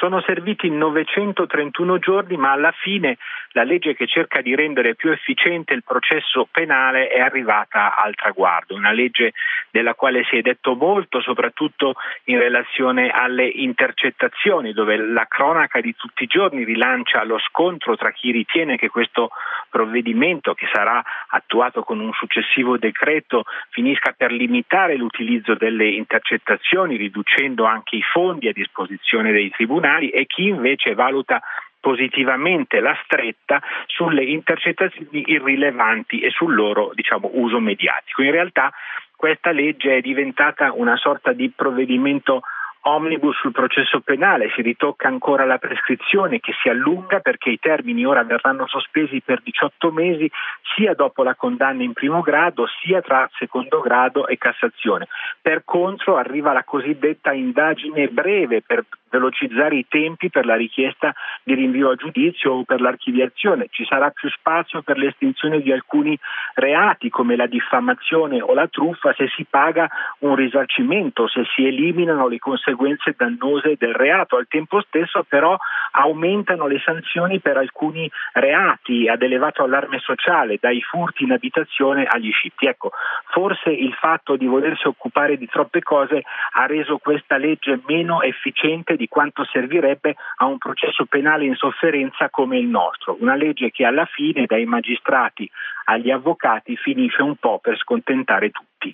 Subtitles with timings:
[0.00, 3.18] Sono serviti 931 giorni, ma alla fine
[3.50, 8.74] la legge che cerca di rendere più efficiente il processo penale è arrivata al traguardo,
[8.74, 9.34] una legge
[9.70, 15.94] della quale si è detto molto, soprattutto in relazione alle intercettazioni, dove la cronaca di
[15.94, 19.28] tutti i giorni rilancia lo scontro tra chi ritiene che questo
[19.68, 27.66] provvedimento, che sarà attuato con un successivo decreto, finisca per limitare l'utilizzo delle intercettazioni, riducendo
[27.66, 31.42] anche i fondi a disposizione dei tribunali, e chi invece valuta
[31.80, 38.22] positivamente la stretta sulle intercettazioni irrilevanti e sul loro diciamo, uso mediatico.
[38.22, 38.70] In realtà
[39.16, 42.42] questa legge è diventata una sorta di provvedimento
[42.82, 48.06] omnibus sul processo penale, si ritocca ancora la prescrizione che si allunga perché i termini
[48.06, 50.30] ora verranno sospesi per 18 mesi
[50.74, 55.08] sia dopo la condanna in primo grado sia tra secondo grado e Cassazione.
[55.40, 61.54] Per contro arriva la cosiddetta indagine breve per velocizzare i tempi per la richiesta di
[61.54, 63.66] rinvio a giudizio o per l'archiviazione.
[63.70, 66.18] Ci sarà più spazio per l'estinzione di alcuni
[66.54, 69.88] reati come la diffamazione o la truffa se si paga
[70.20, 74.36] un risarcimento, se si eliminano le conseguenze dannose del reato.
[74.36, 75.56] Al tempo stesso però
[75.92, 82.30] aumentano le sanzioni per alcuni reati ad elevato allarme sociale, dai furti in abitazione agli
[82.30, 82.66] scitti.
[82.66, 82.92] Ecco,
[83.30, 88.96] forse il fatto di volersi occupare di troppe cose ha reso questa legge meno efficiente
[89.00, 93.86] di quanto servirebbe a un processo penale in sofferenza come il nostro, una legge che
[93.86, 95.50] alla fine dai magistrati
[95.84, 98.90] agli avvocati finisce un po' per scontentare tutti.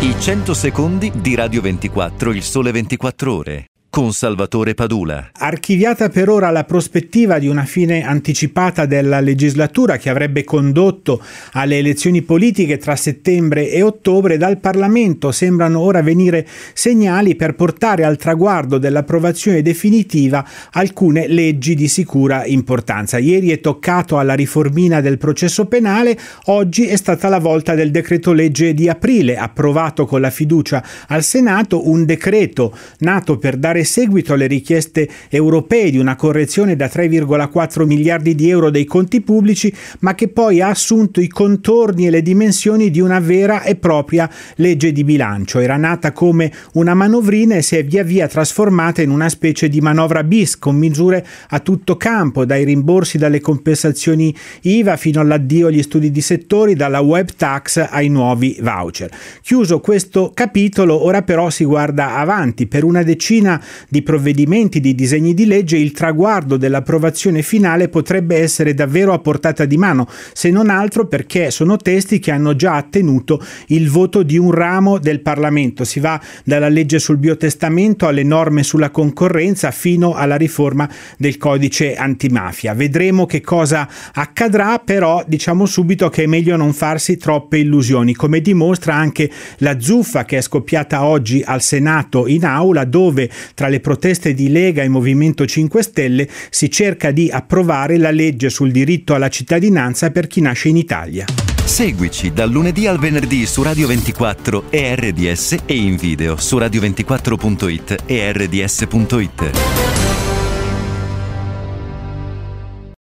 [0.00, 5.30] I 100 secondi di Radio 24, il sole 24 ore con Salvatore Padula.
[5.38, 11.78] Archiviata per ora la prospettiva di una fine anticipata della legislatura che avrebbe condotto alle
[11.78, 18.16] elezioni politiche tra settembre e ottobre, dal Parlamento sembrano ora venire segnali per portare al
[18.16, 23.18] traguardo dell'approvazione definitiva alcune leggi di sicura importanza.
[23.18, 28.32] Ieri è toccato alla riformina del processo penale, oggi è stata la volta del decreto
[28.32, 34.32] legge di aprile, approvato con la fiducia al Senato, un decreto nato per dare seguito
[34.32, 40.14] alle richieste europee di una correzione da 3,4 miliardi di euro dei conti pubblici, ma
[40.14, 44.92] che poi ha assunto i contorni e le dimensioni di una vera e propria legge
[44.92, 45.60] di bilancio.
[45.60, 49.80] Era nata come una manovrina e si è via via trasformata in una specie di
[49.80, 55.82] manovra bis con misure a tutto campo, dai rimborsi dalle compensazioni IVA fino all'addio agli
[55.82, 59.10] studi di settori, dalla web tax ai nuovi voucher.
[59.42, 62.66] Chiuso questo capitolo, ora però si guarda avanti.
[62.66, 68.74] Per una decina di provvedimenti, di disegni di legge, il traguardo dell'approvazione finale potrebbe essere
[68.74, 73.42] davvero a portata di mano, se non altro perché sono testi che hanno già ottenuto
[73.68, 75.84] il voto di un ramo del Parlamento.
[75.84, 81.94] Si va dalla legge sul biotestamento alle norme sulla concorrenza fino alla riforma del codice
[81.94, 82.74] antimafia.
[82.74, 88.40] Vedremo che cosa accadrà, però diciamo subito che è meglio non farsi troppe illusioni, come
[88.40, 93.72] dimostra anche la zuffa che è scoppiata oggi al Senato in aula, dove tra tra
[93.72, 98.70] le proteste di Lega e Movimento 5 Stelle si cerca di approvare la legge sul
[98.70, 101.24] diritto alla cittadinanza per chi nasce in Italia.
[101.64, 108.02] Seguici dal lunedì al venerdì su Radio 24 e RDS e in video su radio24.it
[108.04, 110.03] e rds.it.